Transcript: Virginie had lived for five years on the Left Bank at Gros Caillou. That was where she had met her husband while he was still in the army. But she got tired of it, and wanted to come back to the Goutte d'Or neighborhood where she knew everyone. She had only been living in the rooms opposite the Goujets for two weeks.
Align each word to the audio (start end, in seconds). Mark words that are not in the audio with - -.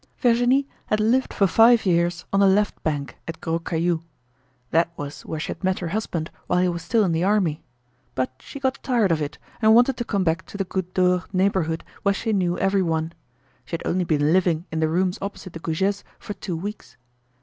Virginie 0.17 0.67
had 0.87 0.99
lived 0.99 1.31
for 1.31 1.45
five 1.45 1.85
years 1.85 2.25
on 2.33 2.39
the 2.39 2.47
Left 2.47 2.81
Bank 2.81 3.19
at 3.27 3.39
Gros 3.39 3.61
Caillou. 3.63 4.01
That 4.71 4.89
was 4.97 5.23
where 5.27 5.39
she 5.39 5.49
had 5.49 5.63
met 5.63 5.77
her 5.77 5.89
husband 5.89 6.31
while 6.47 6.59
he 6.59 6.67
was 6.69 6.81
still 6.81 7.03
in 7.03 7.11
the 7.11 7.23
army. 7.23 7.61
But 8.15 8.33
she 8.39 8.59
got 8.59 8.81
tired 8.81 9.11
of 9.11 9.21
it, 9.21 9.37
and 9.61 9.75
wanted 9.75 9.97
to 9.97 10.03
come 10.03 10.23
back 10.23 10.47
to 10.47 10.57
the 10.57 10.65
Goutte 10.65 10.95
d'Or 10.95 11.25
neighborhood 11.31 11.83
where 12.01 12.15
she 12.15 12.33
knew 12.33 12.57
everyone. 12.57 13.13
She 13.63 13.75
had 13.75 13.85
only 13.85 14.03
been 14.03 14.33
living 14.33 14.65
in 14.71 14.79
the 14.79 14.89
rooms 14.89 15.19
opposite 15.21 15.53
the 15.53 15.59
Goujets 15.59 16.03
for 16.17 16.33
two 16.33 16.57
weeks. 16.57 16.97